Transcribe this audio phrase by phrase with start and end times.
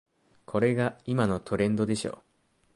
[0.47, 2.23] これが今のトレンドでしょ